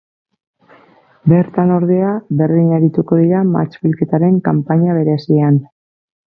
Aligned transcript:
Bietan, 1.33 1.73
ordea, 1.75 2.13
berdin 2.39 2.71
arituko 2.79 3.19
dira, 3.21 3.43
mahats-bilketa 3.51 4.21
kanpaina 4.49 4.97
berezian. 5.01 5.63